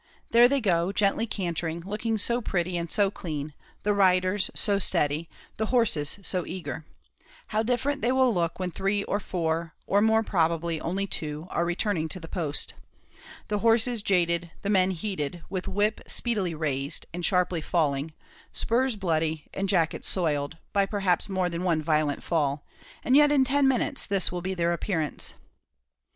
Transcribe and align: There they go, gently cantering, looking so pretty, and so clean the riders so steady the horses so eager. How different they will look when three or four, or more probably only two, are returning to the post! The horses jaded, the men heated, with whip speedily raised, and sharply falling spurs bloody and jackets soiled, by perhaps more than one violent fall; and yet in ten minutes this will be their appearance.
There 0.31 0.47
they 0.47 0.59
go, 0.61 0.91
gently 0.91 1.27
cantering, 1.27 1.81
looking 1.81 2.17
so 2.17 2.41
pretty, 2.41 2.75
and 2.75 2.89
so 2.89 3.11
clean 3.11 3.53
the 3.83 3.93
riders 3.93 4.49
so 4.55 4.79
steady 4.79 5.29
the 5.57 5.67
horses 5.67 6.17
so 6.23 6.43
eager. 6.43 6.87
How 7.49 7.61
different 7.61 8.01
they 8.01 8.11
will 8.11 8.33
look 8.33 8.57
when 8.57 8.71
three 8.71 9.03
or 9.03 9.19
four, 9.19 9.75
or 9.85 10.01
more 10.01 10.23
probably 10.23 10.81
only 10.81 11.05
two, 11.05 11.45
are 11.51 11.63
returning 11.63 12.09
to 12.09 12.19
the 12.19 12.27
post! 12.27 12.73
The 13.47 13.59
horses 13.59 14.01
jaded, 14.01 14.49
the 14.63 14.71
men 14.71 14.89
heated, 14.89 15.43
with 15.51 15.67
whip 15.67 16.01
speedily 16.07 16.55
raised, 16.55 17.05
and 17.13 17.23
sharply 17.23 17.61
falling 17.61 18.11
spurs 18.51 18.95
bloody 18.95 19.45
and 19.53 19.69
jackets 19.69 20.07
soiled, 20.09 20.57
by 20.73 20.87
perhaps 20.87 21.29
more 21.29 21.47
than 21.47 21.61
one 21.61 21.79
violent 21.83 22.23
fall; 22.23 22.65
and 23.03 23.15
yet 23.15 23.31
in 23.31 23.43
ten 23.43 23.67
minutes 23.67 24.07
this 24.07 24.31
will 24.31 24.41
be 24.41 24.55
their 24.55 24.73
appearance. 24.73 25.35